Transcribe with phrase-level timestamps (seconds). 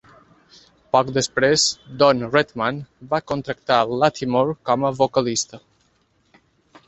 [0.95, 1.65] Poc després,
[2.03, 2.79] Don Redman
[3.11, 5.61] va contractar Lattimore com a vocalista.